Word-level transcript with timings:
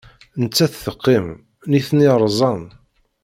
Nettat 0.41 0.73
teqqim, 0.85 1.27
nitni 1.71 2.09
rzan. 2.23 2.61